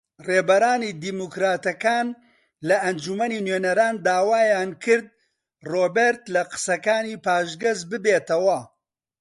ڕێبەرانی 0.27 0.91
دیموکراتەکان 1.03 2.07
لە 2.67 2.75
ئەنجومەنی 2.83 3.43
نوێنەران 3.45 3.95
داوایان 4.05 4.69
کرد 4.83 5.07
ڕۆبێرت 5.71 6.23
لە 6.33 6.41
قسەکانی 6.51 7.21
پاشگەز 7.25 7.79
ببێتەوە 7.91 8.59